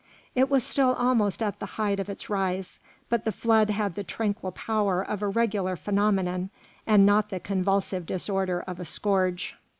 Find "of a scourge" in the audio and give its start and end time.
8.65-9.57